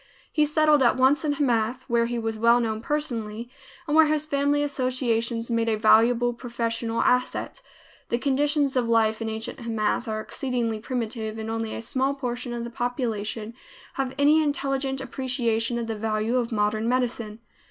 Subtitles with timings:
[0.31, 3.51] He settled at once in Hamath, where he was well known personally,
[3.85, 7.61] and where his family associations made a valuable professional asset.
[8.09, 12.51] The conditions of life in ancient Hamath are exceedingly primitive and only a small portion
[12.51, 13.53] of the population
[13.93, 17.37] have any intelligent appreciation of the value of modern medicine.